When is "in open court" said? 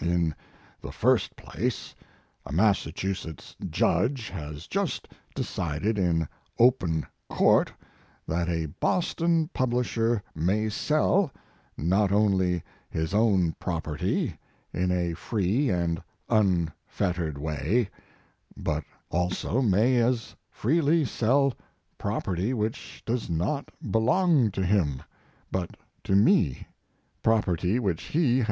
6.00-7.72